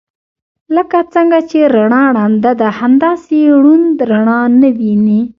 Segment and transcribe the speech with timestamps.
[0.75, 5.21] لکه څنګه چې رڼا ړنده ده همداسې ړوند رڼا نه ويني.